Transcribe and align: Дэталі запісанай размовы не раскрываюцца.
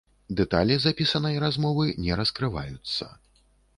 Дэталі 0.37 0.77
запісанай 0.85 1.37
размовы 1.45 1.85
не 2.07 2.13
раскрываюцца. 2.23 3.13